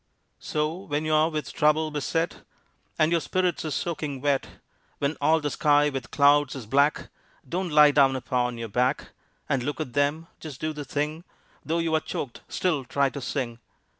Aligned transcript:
So 0.39 0.73
when 0.77 1.05
you're 1.05 1.29
with 1.29 1.53
trouble 1.53 1.91
beset, 1.91 2.41
And 2.97 3.11
your 3.11 3.21
spirits 3.21 3.63
are 3.65 3.69
soaking 3.69 4.19
wet, 4.19 4.47
When 4.97 5.15
all 5.21 5.39
the 5.39 5.51
sky 5.51 5.89
with 5.89 6.09
clouds 6.09 6.55
is 6.55 6.65
black, 6.65 7.09
Don't 7.47 7.69
lie 7.69 7.91
down 7.91 8.15
upon 8.15 8.57
your 8.57 8.67
back 8.69 9.11
And 9.47 9.61
look 9.61 9.79
at 9.79 9.93
them. 9.93 10.25
Just 10.39 10.59
do 10.59 10.73
the 10.73 10.85
thing; 10.85 11.23
Though 11.63 11.77
you 11.77 11.93
are 11.93 11.99
choked, 11.99 12.41
still 12.47 12.83
try 12.83 13.11
to 13.11 13.21
sing. 13.21 13.59